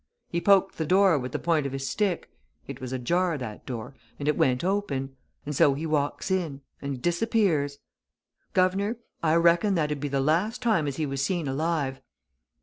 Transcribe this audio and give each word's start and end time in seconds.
He 0.29 0.41
poked 0.41 0.79
the 0.79 0.85
door 0.87 1.19
with 1.19 1.31
the 1.31 1.37
point 1.37 1.67
of 1.67 1.73
his 1.73 1.87
stick 1.87 2.27
it 2.65 2.81
was 2.81 2.91
ajar, 2.91 3.37
that 3.37 3.67
door, 3.67 3.93
and 4.17 4.27
it 4.27 4.35
went 4.35 4.63
open. 4.63 5.15
And 5.45 5.55
so 5.55 5.75
he 5.75 5.85
walks 5.85 6.31
in 6.31 6.61
and 6.81 6.99
disappears. 6.99 7.77
Guv'nor! 8.55 8.97
I 9.21 9.35
reckon 9.35 9.75
that'ud 9.75 9.99
be 9.99 10.07
the 10.07 10.19
last 10.19 10.59
time 10.59 10.87
as 10.87 10.95
he 10.95 11.05
was 11.05 11.23
seen 11.23 11.47
alive! 11.47 12.01